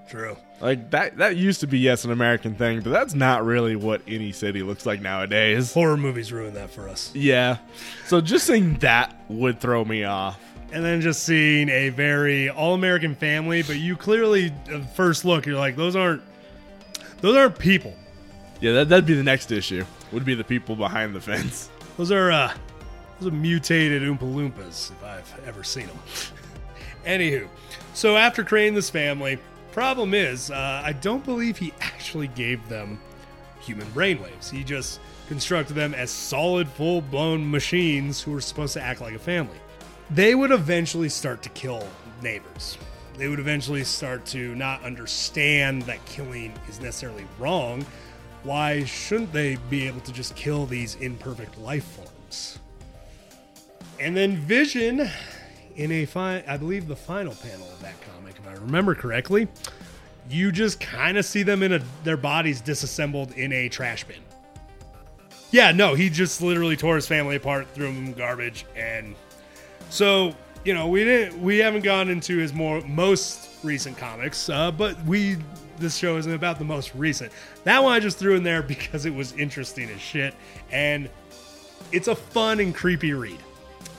[0.10, 0.36] True.
[0.60, 4.02] Like that that used to be yes an American thing, but that's not really what
[4.08, 5.74] any city looks like nowadays.
[5.74, 7.12] Horror movies ruin that for us.
[7.16, 7.58] Yeah.
[8.06, 10.40] So just seeing that would throw me off.
[10.74, 14.54] and then just seeing a very all-American family, but you clearly
[14.94, 16.22] first look you're like those aren't
[17.22, 17.96] those aren't people.
[18.60, 19.86] Yeah, that that'd be the next issue.
[20.12, 21.70] Would be the people behind the fence.
[21.98, 22.54] Those are uh
[23.20, 26.00] those are mutated Oompa Loompas if I've ever seen them.
[27.06, 27.48] Anywho,
[27.94, 29.40] so after creating this family,
[29.72, 33.00] problem is uh, I don't believe he actually gave them
[33.60, 34.50] human brainwaves.
[34.50, 39.20] He just constructed them as solid, full-blown machines who were supposed to act like a
[39.20, 39.58] family.
[40.10, 41.88] They would eventually start to kill
[42.22, 42.78] neighbors.
[43.22, 47.86] They would eventually start to not understand that killing is necessarily wrong.
[48.42, 52.58] Why shouldn't they be able to just kill these imperfect life forms?
[54.00, 55.08] And then Vision,
[55.76, 59.48] in a fi- I believe the final panel of that comic, if I remember correctly,
[60.28, 64.18] you just kind of see them in a their bodies disassembled in a trash bin.
[65.52, 69.14] Yeah, no, he just literally tore his family apart, threw them in garbage, and
[69.92, 74.72] so you know we didn't we haven't gone into his more most recent comics, uh,
[74.72, 75.38] but we
[75.78, 77.32] this show isn't about the most recent.
[77.64, 80.34] That one I just threw in there because it was interesting as shit,
[80.72, 81.10] and
[81.92, 83.40] it's a fun and creepy read.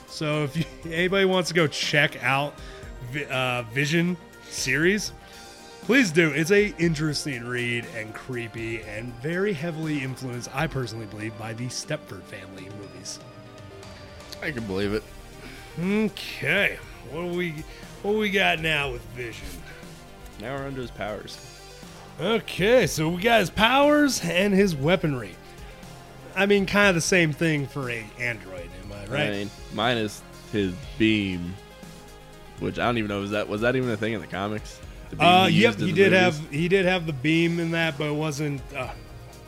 [0.07, 2.53] So if you, anybody wants to go check out
[3.29, 4.15] uh, Vision
[4.49, 5.11] series,
[5.81, 6.29] please do.
[6.29, 11.65] It's a interesting read and creepy and very heavily influenced, I personally believe, by the
[11.65, 13.19] Stepford family movies.
[14.41, 15.03] I can believe it.
[15.79, 16.77] Okay,
[17.11, 17.51] what do we
[18.01, 19.47] what do we got now with Vision?
[20.39, 21.37] Now we're under his powers.
[22.19, 25.35] Okay, so we got his powers and his weaponry.
[26.35, 29.27] I mean, kind of the same thing for a android, am I right?
[29.27, 31.53] I mean, minus his beam,
[32.59, 34.79] which I don't even know was that was that even a thing in the comics?
[35.09, 36.19] The Uh, he yep, used he did movies?
[36.39, 38.61] have he did have the beam in that, but it wasn't.
[38.75, 38.89] Uh,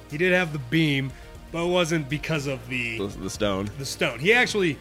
[0.10, 1.12] he did have the beam,
[1.52, 3.70] but it wasn't because of the, the stone.
[3.78, 4.20] the stone.
[4.20, 4.78] He actually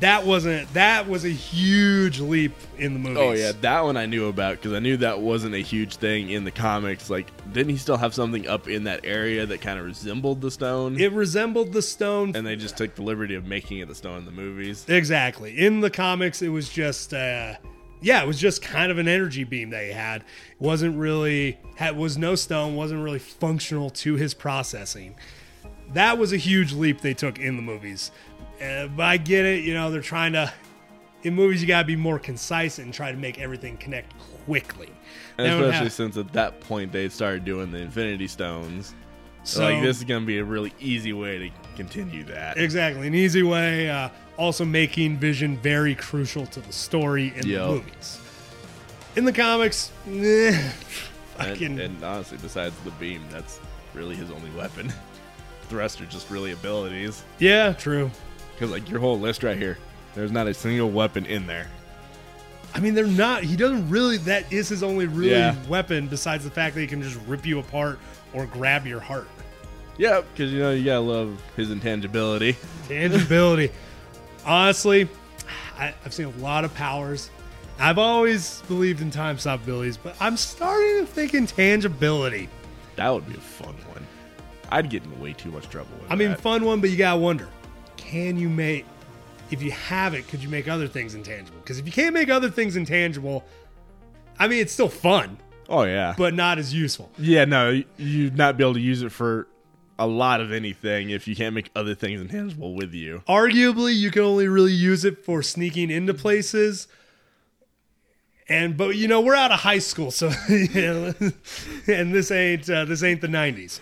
[0.00, 3.18] that wasn't that was a huge leap in the movies.
[3.18, 6.30] Oh yeah, that one I knew about because I knew that wasn't a huge thing
[6.30, 7.08] in the comics.
[7.08, 10.50] Like, didn't he still have something up in that area that kind of resembled the
[10.50, 10.98] stone?
[10.98, 14.18] it resembled the stone and they just took the liberty of making it the stone
[14.18, 14.84] in the movies.
[14.88, 15.58] Exactly.
[15.58, 17.54] In the comics, it was just, uh,
[18.00, 20.22] yeah, it was just kind of an energy beam that he had.
[20.22, 20.26] It
[20.60, 25.14] wasn't really, had, was no stone, wasn't really functional to his processing.
[25.92, 28.10] That was a huge leap they took in the movies.
[28.62, 30.52] Uh, but I get it, you know, they're trying to,
[31.22, 34.12] in movies, you got to be more concise and try to make everything connect
[34.46, 34.88] quickly.
[35.38, 38.94] And They especially have- since at that point they started doing the Infinity Stones.
[39.42, 42.56] So, like, this is to be a really easy way to continue that.
[42.56, 43.90] Exactly, an easy way.
[43.90, 47.60] Uh, also making Vision very crucial to the story in Yep.
[47.60, 48.18] the movies.
[49.16, 50.10] In the comics, eh,
[50.58, 50.72] and,
[51.36, 53.60] fucking and honestly, besides the beam, that's
[53.92, 54.90] really his only weapon.
[55.68, 57.22] the rest are just really abilities.
[57.38, 58.10] yeah, true.
[58.54, 59.78] Because, like, your whole list right here,
[60.14, 61.68] there's not a single weapon in there.
[62.74, 63.44] I mean, they're not.
[63.44, 64.16] He doesn't really.
[64.18, 65.54] That is his only really Yeah.
[65.68, 67.98] weapon, besides the fact that he can just rip you apart
[68.32, 69.28] or grab your heart.
[69.96, 72.56] Yeah, because, you know, you got to love his intangibility.
[72.88, 73.70] Tangibility.
[74.44, 75.08] Honestly,
[75.78, 77.30] I, I've seen a lot of powers.
[77.78, 82.48] I've always believed in time stop abilities, but I'm starting to think intangibility.
[82.96, 84.06] That would be a fun one.
[84.70, 86.12] I'd get in way too much trouble with it.
[86.12, 86.40] I mean, that.
[86.40, 87.48] fun one, but you gotta wonder:
[87.96, 88.84] Can you make?
[89.50, 91.58] If you have it, could you make other things intangible?
[91.60, 93.44] Because if you can't make other things intangible,
[94.38, 95.36] I mean, it's still fun,
[95.68, 96.14] Oh, yeah.
[96.16, 97.10] but not as useful.
[97.18, 99.46] Yeah, no, you'd not be able to use it for
[99.98, 103.22] a lot of anything if you can't make other things intangible with you.
[103.28, 106.88] arguably you can only really use it for sneaking into places
[108.48, 110.30] and but you know we're out of high school so
[110.74, 111.14] know,
[111.86, 113.78] and this ain't uh, this ain't the 90s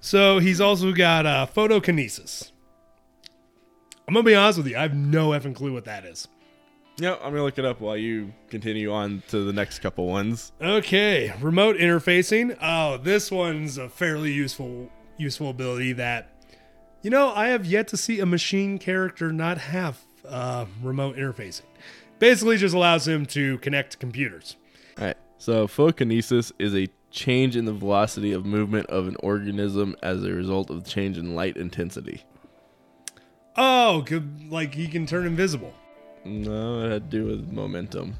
[0.00, 2.51] so he's also got uh, photokinesis
[4.12, 6.28] i'm gonna be honest with you i have no effing clue what that is
[6.98, 10.52] Yeah, I'm gonna look it up while you continue on to the next couple ones.
[10.60, 12.54] Okay, remote interfacing.
[12.60, 16.28] Oh, this one's a fairly useful useful ability that
[17.00, 21.62] you know I have yet to see a machine character not have uh, remote interfacing.
[22.18, 24.56] Basically, just allows him to connect to computers.
[24.98, 25.16] All right.
[25.38, 30.30] So photokinesis is a change in the velocity of movement of an organism as a
[30.30, 32.22] result of change in light intensity.
[33.56, 34.50] Oh, good.
[34.50, 35.74] Like he can turn invisible.
[36.24, 38.16] No, it had to do with momentum.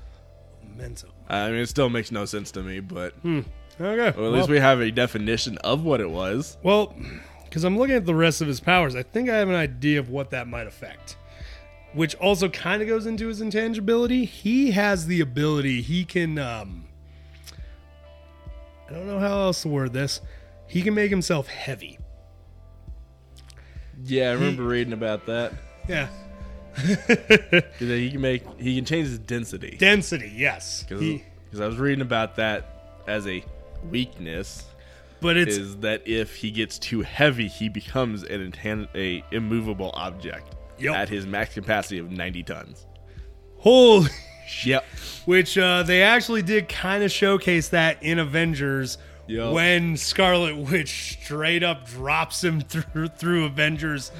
[0.69, 1.11] Momentum.
[1.29, 3.45] I mean, it still makes no sense to me, but Okay.
[3.81, 6.59] well, at least we have a definition of what it was.
[6.63, 6.95] Well,
[7.45, 9.99] because I'm looking at the rest of his powers, I think I have an idea
[10.01, 11.17] of what that might affect.
[11.95, 14.25] Which also kind of goes into his intangibility.
[14.25, 16.87] He has the ability, he can, um,
[18.89, 20.21] I don't know how else to word this.
[20.67, 21.99] He can make himself heavy.
[24.05, 25.53] Yeah, I remember reading about that.
[25.89, 26.09] Yeah.
[26.75, 29.77] 'Cause he can make he can change his density.
[29.79, 30.85] Density, yes.
[30.89, 33.45] He, Because I was reading about that as a
[33.91, 34.65] weakness
[35.21, 39.91] but it's is that if he gets too heavy, he becomes an intan- a immovable
[39.95, 40.95] object Yep.
[40.97, 42.87] at his max capacity of 90 tons.
[43.59, 44.09] holy
[44.65, 44.85] Yep.
[45.27, 49.53] which uh, they actually did kind of showcase that in Avengers Yup.
[49.55, 52.61] when Scarlet Witch straight up drops him
[52.93, 54.11] through through Avengers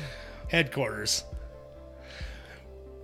[0.49, 1.25] headquarters.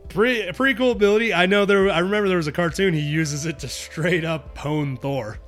[0.09, 1.35] Pretty pretty cool ability.
[1.35, 1.91] I know there.
[1.91, 5.39] I remember there was a cartoon he uses it to straight up pwn Thor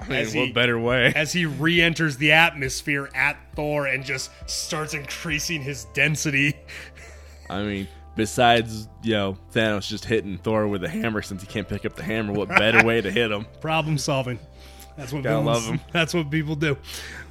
[0.00, 1.12] I mean, As what he- better way?
[1.16, 6.54] as he re-enters the atmosphere at Thor and just starts increasing his density.
[7.50, 11.68] I mean, besides, you know, Thanos just hitting Thor with a hammer since he can't
[11.68, 13.46] pick up the hammer, what better way to hit him?
[13.60, 14.38] Problem solving.
[14.96, 15.80] That's what Gotta love 'em.
[15.92, 16.76] That's what people do.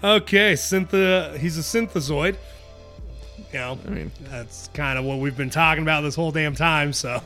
[0.04, 1.38] Okay, syntha.
[1.38, 2.36] He's a synthezoid.
[3.51, 6.56] You know, I mean, that's kind of what we've been talking about this whole damn
[6.56, 6.93] time.
[6.93, 7.21] So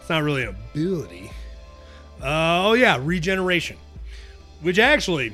[0.00, 1.30] it's not really an ability.
[2.20, 3.76] Uh, oh yeah, regeneration,
[4.62, 5.32] which actually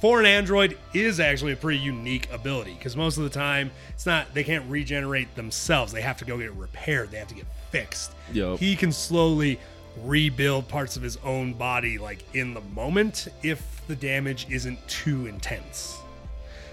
[0.00, 4.04] for an android is actually a pretty unique ability because most of the time it's
[4.04, 5.92] not they can't regenerate themselves.
[5.92, 7.10] They have to go get repaired.
[7.10, 8.12] They have to get fixed.
[8.32, 8.58] Yup.
[8.58, 9.58] He can slowly
[10.02, 15.26] rebuild parts of his own body like in the moment if the damage isn't too
[15.26, 15.98] intense.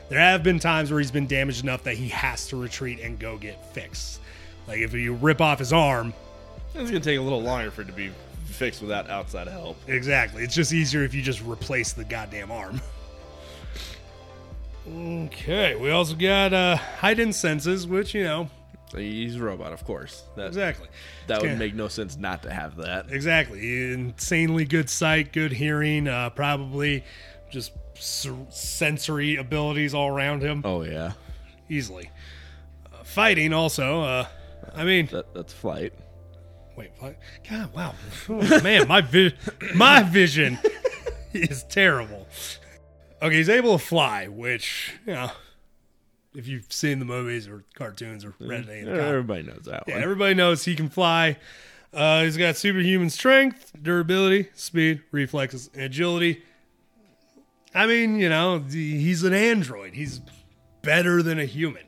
[0.09, 3.17] There have been times where he's been damaged enough that he has to retreat and
[3.17, 4.19] go get fixed.
[4.67, 6.13] Like if you rip off his arm,
[6.67, 8.11] it's going to take a little longer for it to be
[8.45, 9.77] fixed without outside help.
[9.87, 10.43] exactly.
[10.43, 12.81] It's just easier if you just replace the goddamn arm.
[14.87, 18.49] Okay, we also got uh heightened senses, which you know
[18.95, 20.23] He's a robot, of course.
[20.35, 20.87] That, exactly.
[21.27, 23.11] that would make no sense not to have that.
[23.11, 23.91] Exactly.
[23.93, 27.03] Insanely good sight, good hearing, uh, probably
[27.49, 27.71] just
[28.49, 31.13] sensory abilities all around him Oh, yeah.
[31.69, 32.09] easily.
[32.91, 34.01] Uh, fighting also.
[34.01, 34.27] Uh,
[34.75, 35.93] I mean, That, that's flight.
[36.75, 37.15] wait, what?
[37.49, 37.93] God, wow,
[38.29, 39.35] Oh, man, my vi-
[39.75, 40.57] my vision
[41.33, 42.27] is terrible.
[43.21, 45.31] Okay, he's able to fly, which you know,
[46.35, 49.61] if you've seen the movies or cartoons or read any of the comics, Everybody knows
[49.65, 50.03] that Yeah, one.
[50.03, 51.37] everybody knows he can fly.
[51.93, 56.41] Uh, he's got superhuman strength, durability, speed, reflexes, and agility.
[57.75, 59.93] I mean, you know, he's an android.
[59.93, 60.21] He's
[60.81, 61.83] better than a human.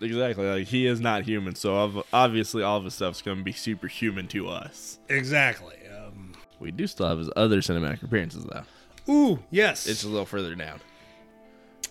[0.00, 0.46] Exactly.
[0.46, 4.28] Like, he is not human, so obviously all of his stuff's going to be superhuman
[4.28, 4.98] to us.
[5.08, 5.74] Exactly.
[5.96, 8.64] Um, We do still have his other cinematic appearances, though.
[9.12, 9.86] ooh, yes.
[9.88, 10.80] It's a little further down.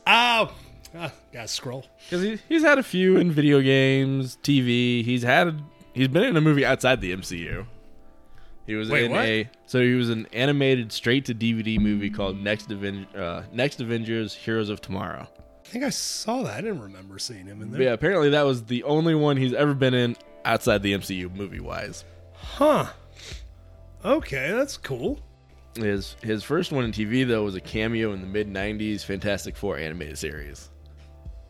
[0.07, 0.53] oh,
[0.95, 1.85] ah, gotta scroll.
[2.05, 5.03] Because he, he's had a few in video games, TV.
[5.03, 5.61] He's had
[5.93, 7.65] he's been in a movie outside the MCU.
[8.65, 9.25] He was Wait, in what?
[9.25, 13.81] a so he was an animated straight to DVD movie called Next Aven- uh, Next
[13.81, 15.27] Avengers: Heroes of Tomorrow.
[15.65, 16.57] I think I saw that.
[16.57, 17.87] I didn't remember seeing him in But there.
[17.87, 21.59] yeah, apparently that was the only one he's ever been in outside the MCU movie
[21.59, 22.05] wise.
[22.35, 22.87] Huh.
[24.05, 25.19] Okay, that's cool.
[25.75, 29.57] His his first one in TV though was a cameo in the mid '90s Fantastic
[29.57, 30.69] Four animated series.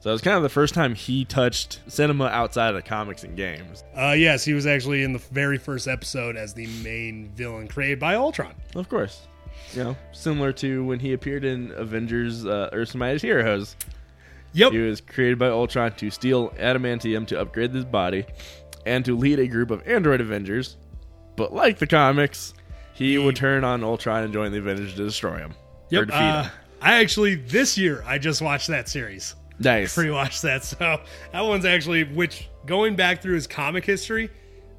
[0.03, 3.37] So it was kind of the first time he touched cinema outside of comics and
[3.37, 3.85] games.
[3.97, 8.01] Uh, yes, he was actually in the very first episode as the main villain created
[8.01, 8.53] by Ultron.
[8.75, 9.21] Of course.
[9.71, 13.77] You know, similar to when he appeared in Avengers uh, Earth's Mightiest Heroes.
[14.51, 14.73] Yep.
[14.73, 18.25] He was created by Ultron to steal adamantium to upgrade his body
[18.85, 20.75] and to lead a group of android Avengers.
[21.37, 22.53] But like the comics,
[22.93, 25.53] he would turn on Ultron and join the Avengers to destroy him.
[25.93, 26.51] Or defeat Uh, him.
[26.81, 29.35] I actually this year I just watched that series.
[29.59, 29.93] Nice.
[29.95, 30.99] Pre-watched that, so
[31.31, 34.29] that one's actually which going back through his comic history,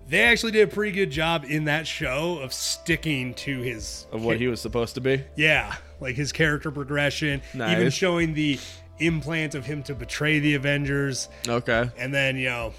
[0.08, 4.24] they actually did a pretty good job in that show of sticking to his Of
[4.24, 5.22] what he was supposed to be.
[5.36, 8.58] yeah, like his character progression, even showing the
[8.98, 11.88] implant of him to betray the Avengers, Okay.
[11.96, 12.74] and then you know,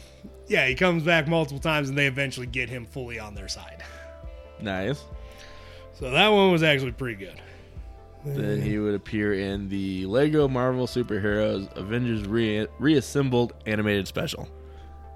[0.47, 3.83] yeah, he comes back multiple times, and they eventually get him fully on their side.
[4.61, 5.03] Nice.
[5.93, 7.41] So that one was actually pretty good.
[8.25, 14.47] Then he would appear in the Lego Marvel Superheroes Avengers Re- Reassembled animated special.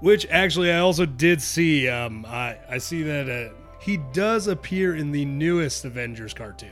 [0.00, 1.88] Which actually I also did see.
[1.88, 6.70] Um, I I see that uh, he does appear in the newest Avengers cartoon.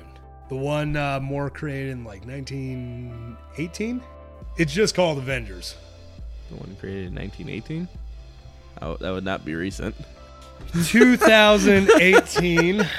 [0.49, 4.01] The one uh, more created in like 1918.
[4.57, 5.77] It's just called Avengers.
[6.51, 7.89] The one created in 1918.
[8.81, 9.95] Oh, that would not be recent.
[10.85, 12.87] 2018.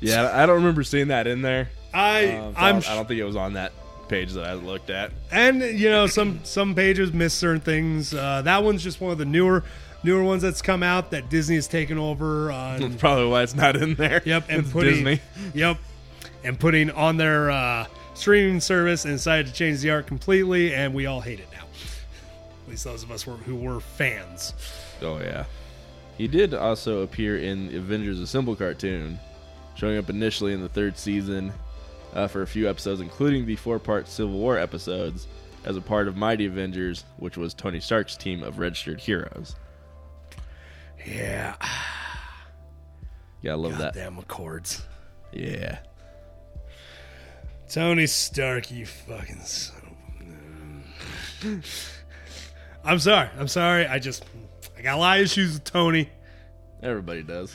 [0.00, 1.70] Yeah, I don't remember seeing that in there.
[1.94, 3.72] I Um, so I'm I don't- I don't think it was on that
[4.08, 5.12] page that I looked at.
[5.32, 8.12] and you know some some pages miss certain things.
[8.12, 9.64] Uh, that one's just one of the newer
[10.02, 12.80] newer ones that's come out that Disney has taken over on.
[12.80, 14.20] That's probably why it's not in there.
[14.24, 15.20] Yep, and It's putting Disney.
[15.54, 15.78] Yep,
[16.44, 20.92] and putting on their uh, streaming service and decided to change the art completely, and
[20.92, 21.64] we all hate it now.
[22.64, 24.52] At least those of us were, who were fans.
[25.00, 25.44] Oh yeah.
[26.18, 29.18] He did also appear in the Avengers Assemble cartoon,
[29.74, 31.52] showing up initially in the third season
[32.14, 35.26] uh, for a few episodes, including the four-part Civil War episodes,
[35.64, 39.56] as a part of Mighty Avengers, which was Tony Stark's team of registered heroes.
[41.06, 41.54] Yeah,
[43.42, 43.94] Yeah, I love that.
[43.94, 44.82] goddamn Accords.
[45.32, 45.78] Yeah.
[47.68, 49.76] Tony Stark, you fucking son
[51.42, 51.62] of a-
[52.88, 53.28] I'm sorry.
[53.38, 53.86] I'm sorry.
[53.86, 54.24] I just
[54.78, 56.08] I got a lot of issues with Tony.
[56.82, 57.54] Everybody does.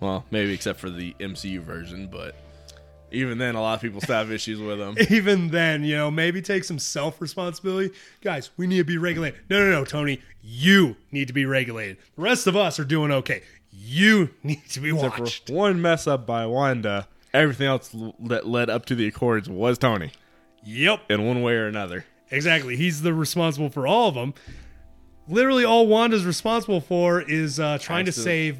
[0.00, 2.34] Well, maybe except for the MCU version, but
[3.12, 4.96] even then, a lot of people still have issues with them.
[5.10, 7.94] Even then, you know, maybe take some self responsibility.
[8.22, 9.40] Guys, we need to be regulated.
[9.50, 11.98] No, no, no, Tony, you need to be regulated.
[12.16, 13.42] The rest of us are doing okay.
[13.70, 15.46] You need to be Except watched.
[15.48, 19.78] for one mess up by Wanda, everything else that led up to the Accords was
[19.78, 20.10] Tony,
[20.64, 22.04] Yep, in one way or another.
[22.30, 22.76] exactly.
[22.76, 24.34] He's the responsible for all of them.
[25.28, 28.58] Literally, all Wanda's responsible for is uh, trying to Accident- save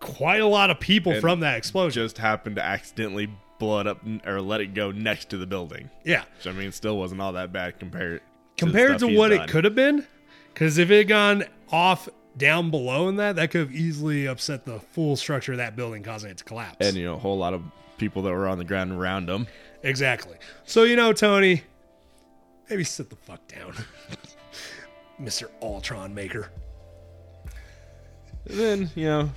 [0.00, 2.02] quite a lot of people And from that explosion.
[2.02, 5.90] Just happened to accidentally blow it up or let it go next to the building,
[6.04, 8.20] yeah, which I mean, still wasn't all that bad compared
[8.58, 9.40] compared the to what done.
[9.42, 10.06] it could have been.
[10.52, 14.64] Because if it had gone off down below in that, that could have easily upset
[14.64, 16.76] the full structure of that building, causing it to collapse.
[16.86, 17.62] and you know, a whole lot of
[17.98, 19.46] people that were on the ground around them.
[19.82, 20.36] exactly.
[20.64, 21.62] So you know, Tony,
[22.70, 23.74] maybe sit the fuck down,
[25.18, 26.50] Mister Ultron Maker.
[28.48, 29.30] And then you know,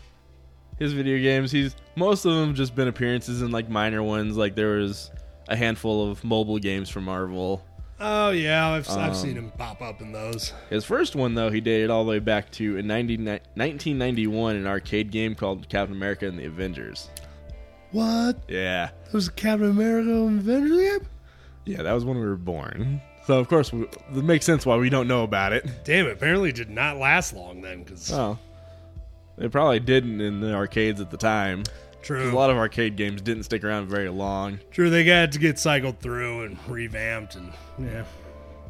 [0.80, 1.52] his video games.
[1.52, 4.38] He's most of them just been appearances in like minor ones.
[4.38, 5.12] Like there was
[5.48, 7.64] a handful of mobile games from Marvel.
[8.02, 10.54] Oh yeah, I've, I've Um, seen him pop up in those.
[10.70, 14.66] His first one, though, he dated all the way back to in 90, 1991, an
[14.68, 17.10] arcade game called Captain America and the Avengers.
[17.92, 18.38] What?
[18.48, 18.92] Yeah.
[19.06, 21.08] That was a Captain America and Avengers game?
[21.66, 23.02] Yeah, that was when we were born.
[23.26, 25.68] So, of course, we, it makes sense why we don't know about it.
[25.84, 27.84] Damn, it apparently did not last long then.
[27.84, 28.40] Because Well,
[29.40, 31.64] it probably didn't in the arcades at the time.
[32.02, 34.60] true, A lot of arcade games didn't stick around very long.
[34.72, 38.04] true, they got to get cycled through and revamped, and yeah.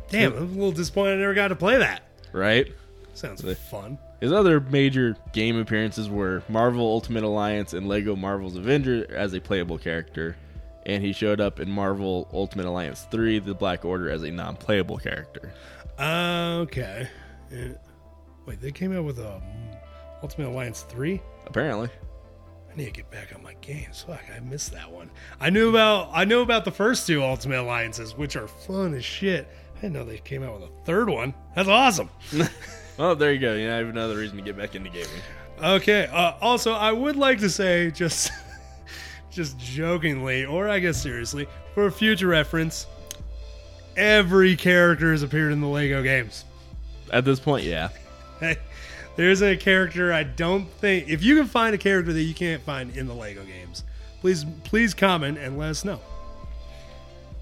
[0.10, 2.02] Damn, I'm a little disappointed I never got to play that.
[2.32, 2.72] Right?
[3.14, 3.98] Sounds The- fun.
[4.22, 9.40] His other major game appearances were Marvel Ultimate Alliance and Lego Marvel's Avenger as a
[9.40, 10.36] playable character,
[10.86, 14.58] and he showed up in Marvel Ultimate Alliance 3, The Black Order, as a non
[14.58, 15.54] playable character.
[15.98, 17.08] Okay.
[18.46, 19.42] Wait, they came out with a
[20.22, 21.22] Ultimate Alliance three.
[21.46, 21.90] Apparently.
[22.72, 24.04] I need to get back on my games.
[24.06, 25.10] Fuck, I missed that one.
[25.40, 29.04] I knew about I knew about the first two Ultimate Alliances, which are fun as
[29.04, 29.48] shit.
[29.78, 31.34] I didn't know they came out with a third one.
[31.56, 32.10] That's awesome.
[33.00, 33.54] Well, there you go.
[33.56, 35.08] You know, I have another reason to get back into gaming.
[35.64, 36.08] Okay.
[36.12, 38.30] Uh, also, I would like to say, just
[39.32, 42.88] just jokingly, or I guess seriously, for future reference,
[43.96, 46.44] every character has appeared in the Lego games.
[47.14, 47.88] At this point, yeah.
[49.20, 51.10] There isn't a character I don't think.
[51.10, 53.84] If you can find a character that you can't find in the Lego games,
[54.22, 56.00] please please comment and let us know.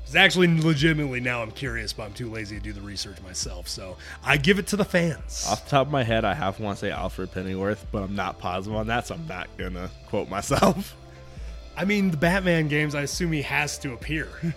[0.03, 3.67] It's actually legitimately now I'm curious, but I'm too lazy to do the research myself.
[3.67, 5.45] So I give it to the fans.
[5.47, 8.15] Off the top of my head, I half want to say Alfred Pennyworth, but I'm
[8.15, 10.95] not positive on that, so I'm not to quote myself.
[11.78, 14.30] I mean, the Batman games, I assume he has to appear.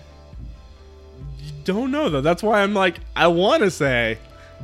[1.42, 2.20] You don't know, though.
[2.20, 4.18] That's why I'm like, I want to say,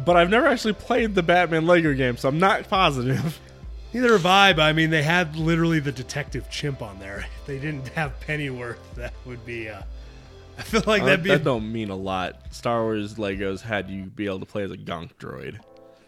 [0.04, 3.40] but I've never actually played the Batman Lego game, so I'm not positive.
[3.92, 7.26] Neither have I, but I mean, they had literally the detective chimp on there.
[7.40, 9.68] If they didn't have Pennyworth, that would be.
[9.68, 9.82] Uh,
[10.58, 12.36] I feel like that, that'd be that don't mean a lot.
[12.50, 15.58] Star Wars Legos had you be able to play as a gonk droid.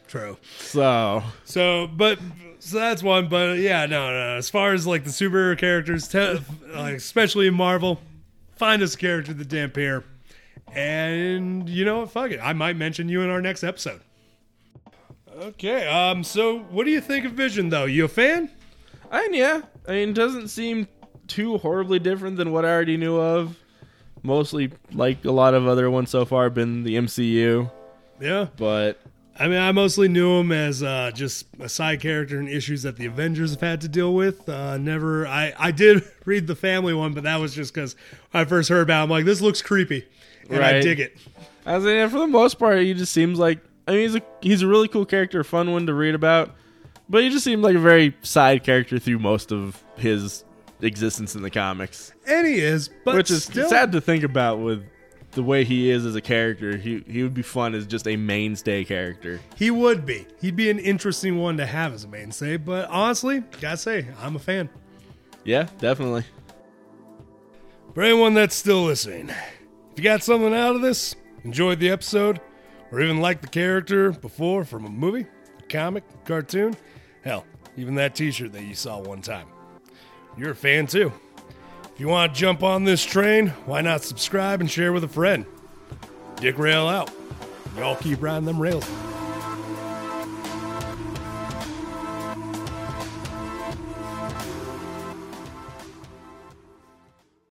[0.06, 0.36] true.
[0.58, 2.18] So, So, but
[2.58, 3.28] so that's one.
[3.28, 4.36] But yeah, no, no.
[4.36, 6.40] As far as like the superhero characters, te-
[6.74, 8.00] like especially in Marvel,
[8.56, 10.04] find us a character the didn't appear,
[10.74, 12.10] and you know what?
[12.10, 12.40] Fuck it.
[12.42, 14.00] I might mention you in our next episode.
[15.40, 15.86] Okay.
[15.86, 16.24] Um.
[16.24, 17.84] So, what do you think of Vision, though?
[17.84, 18.50] You a fan?
[19.10, 20.86] and yeah, I mean, it doesn't seem
[21.26, 23.56] too horribly different than what I already knew of.
[24.22, 27.70] Mostly, like a lot of other ones so far, been the MCU,
[28.20, 28.48] Yeah.
[28.56, 29.00] but
[29.40, 32.96] I mean, I mostly knew him as uh, just a side character in issues that
[32.96, 34.48] the Avengers have had to deal with.
[34.48, 37.94] Uh, never, I, I did read the family one, but that was just because
[38.34, 39.00] I first heard about.
[39.00, 39.04] It.
[39.04, 40.06] I'm like, this looks creepy,
[40.50, 41.16] and I dig it.
[41.64, 44.62] I mean, for the most part, he just seems like I mean, he's a he's
[44.62, 46.54] a really cool character, a fun one to read about,
[47.08, 50.44] but he just seemed like a very side character through most of his
[50.82, 54.58] existence in the comics, And he is, but which is still, sad to think about
[54.58, 54.84] with
[55.32, 56.76] the way he is as a character.
[56.76, 59.40] He he would be fun as just a mainstay character.
[59.56, 60.26] he would be.
[60.40, 62.56] He'd be an interesting one to have as a mainstay.
[62.56, 64.68] But honestly, gotta say, I'm a fan.
[65.44, 66.24] Yeah, definitely.
[67.94, 72.40] For anyone that's still listening, if you got something out of this, enjoyed the episode,
[72.92, 75.26] or even liked the character before from a movie,
[75.58, 76.76] a comic, cartoon,
[77.22, 77.44] hell,
[77.76, 79.46] even that t shirt that you saw one time,
[80.36, 81.12] you're a fan too.
[81.98, 85.08] If you want to jump on this train, why not subscribe and share with a
[85.08, 85.44] friend?
[86.36, 87.10] Dick Rail out.
[87.76, 88.88] Y'all keep riding them rails.